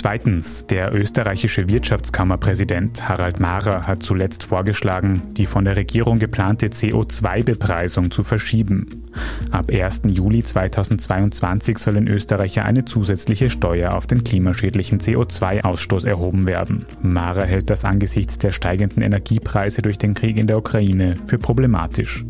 Zweitens, 0.00 0.64
der 0.64 0.94
österreichische 0.94 1.68
Wirtschaftskammerpräsident 1.68 3.08
Harald 3.08 3.40
Mahrer 3.40 3.88
hat 3.88 4.04
zuletzt 4.04 4.44
vorgeschlagen, 4.44 5.22
die 5.32 5.44
von 5.44 5.64
der 5.64 5.74
Regierung 5.74 6.20
geplante 6.20 6.68
CO2-Bepreisung 6.68 8.12
zu 8.12 8.22
verschieben. 8.22 9.02
Ab 9.50 9.72
1. 9.72 10.02
Juli 10.06 10.44
2022 10.44 11.78
soll 11.78 11.96
in 11.96 12.06
Österreich 12.06 12.60
eine 12.60 12.84
zusätzliche 12.84 13.50
Steuer 13.50 13.92
auf 13.92 14.06
den 14.06 14.22
klimaschädlichen 14.22 15.00
CO2-Ausstoß 15.00 16.06
erhoben 16.06 16.46
werden. 16.46 16.86
Mahrer 17.02 17.46
hält 17.46 17.68
das 17.68 17.84
angesichts 17.84 18.38
der 18.38 18.52
steigenden 18.52 19.02
Energiepreise 19.02 19.82
durch 19.82 19.98
den 19.98 20.14
Krieg 20.14 20.38
in 20.38 20.46
der 20.46 20.58
Ukraine 20.58 21.16
für 21.26 21.38
problematisch. 21.38 22.24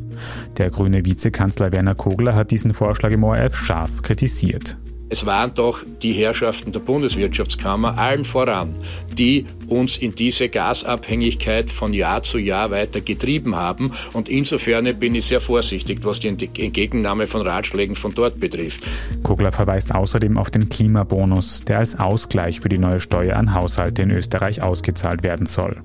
Der 0.57 0.71
grüne 0.71 1.05
Vizekanzler 1.05 1.71
Werner 1.71 1.95
Kogler 1.95 2.35
hat 2.35 2.51
diesen 2.51 2.73
Vorschlag 2.73 3.11
im 3.11 3.25
ORF 3.25 3.55
scharf 3.55 4.01
kritisiert. 4.01 4.79
Es 5.11 5.25
waren 5.25 5.55
doch 5.55 5.85
die 6.03 6.12
Herrschaften 6.12 6.73
der 6.73 6.81
Bundeswirtschaftskammer 6.81 7.97
allen 7.97 8.25
voran, 8.25 8.75
die 9.12 9.47
uns 9.66 9.97
in 9.97 10.14
diese 10.14 10.49
Gasabhängigkeit 10.49 11.71
von 11.71 11.94
Jahr 11.94 12.23
zu 12.23 12.38
Jahr 12.38 12.71
weiter 12.71 13.01
getrieben 13.01 13.57
haben. 13.57 13.92
Und 14.12 14.29
insofern 14.29 14.99
bin 14.99 15.14
ich 15.14 15.27
sehr 15.27 15.40
vorsichtig, 15.40 16.01
was 16.03 16.21
die 16.21 16.29
Entgegennahme 16.29 17.27
von 17.27 17.42
Ratschlägen 17.42 17.97
von 17.97 18.14
dort 18.14 18.38
betrifft. 18.38 18.83
Kogler 19.23 19.53
verweist 19.53 19.94
außerdem 19.94 20.37
auf 20.37 20.51
den 20.51 20.68
Klimabonus, 20.68 21.62
der 21.66 21.79
als 21.79 21.99
Ausgleich 21.99 22.61
für 22.61 22.68
die 22.68 22.79
neue 22.79 23.01
Steuer 23.01 23.37
an 23.37 23.55
Haushalte 23.55 24.03
in 24.03 24.11
Österreich 24.11 24.62
ausgezahlt 24.62 25.23
werden 25.23 25.47
soll. 25.47 25.83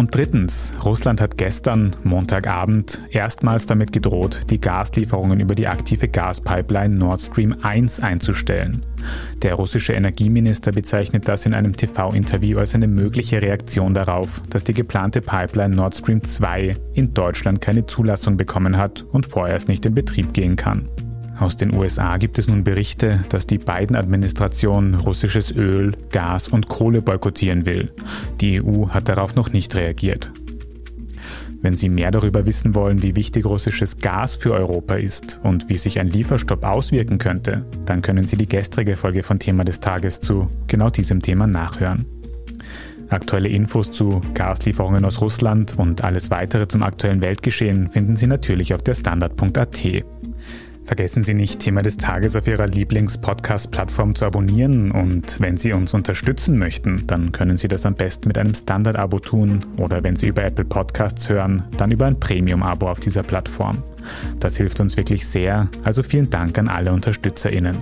Und 0.00 0.14
drittens, 0.14 0.72
Russland 0.82 1.20
hat 1.20 1.36
gestern, 1.36 1.94
Montagabend, 2.04 3.02
erstmals 3.10 3.66
damit 3.66 3.92
gedroht, 3.92 4.40
die 4.48 4.58
Gaslieferungen 4.58 5.40
über 5.40 5.54
die 5.54 5.66
aktive 5.66 6.08
Gaspipeline 6.08 6.96
Nord 6.96 7.20
Stream 7.20 7.54
1 7.60 8.00
einzustellen. 8.00 8.86
Der 9.42 9.56
russische 9.56 9.92
Energieminister 9.92 10.72
bezeichnet 10.72 11.28
das 11.28 11.44
in 11.44 11.52
einem 11.52 11.76
TV-Interview 11.76 12.60
als 12.60 12.74
eine 12.74 12.88
mögliche 12.88 13.42
Reaktion 13.42 13.92
darauf, 13.92 14.40
dass 14.48 14.64
die 14.64 14.72
geplante 14.72 15.20
Pipeline 15.20 15.76
Nord 15.76 15.94
Stream 15.94 16.24
2 16.24 16.78
in 16.94 17.12
Deutschland 17.12 17.60
keine 17.60 17.84
Zulassung 17.84 18.38
bekommen 18.38 18.78
hat 18.78 19.02
und 19.02 19.26
vorerst 19.26 19.68
nicht 19.68 19.84
in 19.84 19.94
Betrieb 19.94 20.32
gehen 20.32 20.56
kann. 20.56 20.88
Aus 21.40 21.56
den 21.56 21.74
USA 21.74 22.18
gibt 22.18 22.38
es 22.38 22.48
nun 22.48 22.64
Berichte, 22.64 23.20
dass 23.30 23.46
die 23.46 23.56
Biden-Administration 23.56 24.94
russisches 24.94 25.50
Öl, 25.50 25.96
Gas 26.12 26.48
und 26.48 26.68
Kohle 26.68 27.00
boykottieren 27.00 27.64
will. 27.64 27.90
Die 28.42 28.62
EU 28.62 28.88
hat 28.88 29.08
darauf 29.08 29.34
noch 29.34 29.50
nicht 29.50 29.74
reagiert. 29.74 30.30
Wenn 31.62 31.78
Sie 31.78 31.88
mehr 31.88 32.10
darüber 32.10 32.44
wissen 32.44 32.74
wollen, 32.74 33.02
wie 33.02 33.16
wichtig 33.16 33.46
russisches 33.46 33.96
Gas 33.98 34.36
für 34.36 34.52
Europa 34.52 34.96
ist 34.96 35.40
und 35.42 35.70
wie 35.70 35.78
sich 35.78 35.98
ein 35.98 36.08
Lieferstopp 36.08 36.62
auswirken 36.62 37.16
könnte, 37.16 37.64
dann 37.86 38.02
können 38.02 38.26
Sie 38.26 38.36
die 38.36 38.48
gestrige 38.48 38.94
Folge 38.94 39.22
von 39.22 39.38
Thema 39.38 39.64
des 39.64 39.80
Tages 39.80 40.20
zu 40.20 40.50
genau 40.66 40.90
diesem 40.90 41.22
Thema 41.22 41.46
nachhören. 41.46 42.04
Aktuelle 43.08 43.48
Infos 43.48 43.90
zu 43.90 44.20
Gaslieferungen 44.34 45.06
aus 45.06 45.22
Russland 45.22 45.78
und 45.78 46.04
alles 46.04 46.30
weitere 46.30 46.68
zum 46.68 46.82
aktuellen 46.82 47.22
Weltgeschehen 47.22 47.88
finden 47.88 48.16
Sie 48.16 48.26
natürlich 48.26 48.74
auf 48.74 48.82
der 48.82 48.94
Standard.at. 48.94 50.04
Vergessen 50.84 51.22
Sie 51.22 51.34
nicht, 51.34 51.60
Thema 51.60 51.82
des 51.82 51.98
Tages 51.98 52.34
auf 52.36 52.48
Ihrer 52.48 52.66
Lieblings-Podcast-Plattform 52.66 54.14
zu 54.14 54.24
abonnieren 54.24 54.90
und 54.90 55.38
wenn 55.38 55.56
Sie 55.56 55.72
uns 55.72 55.94
unterstützen 55.94 56.58
möchten, 56.58 57.06
dann 57.06 57.32
können 57.32 57.56
Sie 57.56 57.68
das 57.68 57.86
am 57.86 57.94
besten 57.94 58.28
mit 58.28 58.38
einem 58.38 58.54
Standard-Abo 58.54 59.20
tun 59.20 59.64
oder 59.78 60.02
wenn 60.02 60.16
Sie 60.16 60.28
über 60.28 60.42
Apple 60.42 60.64
Podcasts 60.64 61.28
hören, 61.28 61.62
dann 61.76 61.92
über 61.92 62.06
ein 62.06 62.18
Premium-Abo 62.18 62.88
auf 62.88 62.98
dieser 62.98 63.22
Plattform. 63.22 63.84
Das 64.40 64.56
hilft 64.56 64.80
uns 64.80 64.96
wirklich 64.96 65.26
sehr, 65.26 65.68
also 65.84 66.02
vielen 66.02 66.30
Dank 66.30 66.58
an 66.58 66.68
alle 66.68 66.92
UnterstützerInnen. 66.92 67.76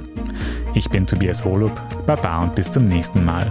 Ich 0.75 0.91
bin 0.91 1.07
Tobias 1.07 1.45
Holub, 1.45 1.81
Baba 2.07 2.43
und 2.43 2.57
bis 2.57 2.71
zum 2.71 2.85
nächsten 2.85 3.25
Mal. 3.25 3.51